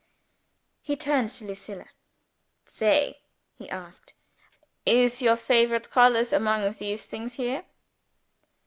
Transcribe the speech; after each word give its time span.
He 0.81 0.95
turned 0.95 1.29
to 1.29 1.45
Lucilla. 1.45 1.85
"Say," 2.65 3.19
he 3.59 3.69
asked. 3.69 4.15
"Is 4.83 5.21
your 5.21 5.35
favorite 5.35 5.91
colors 5.91 6.33
among 6.33 6.71
these 6.73 7.05
things 7.05 7.35
here?" 7.35 7.65